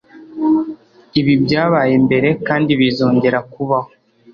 Ibi 1.19 1.33
byabaye 1.43 1.93
mbere 2.05 2.29
kandi 2.47 2.71
bizongera 2.79 3.39
kubaho. 3.53 3.89